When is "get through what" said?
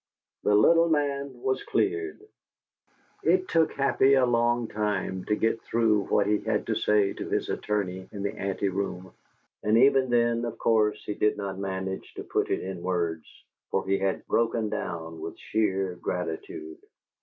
5.35-6.25